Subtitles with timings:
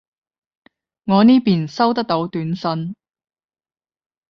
[1.03, 2.95] 我呢邊收得到短信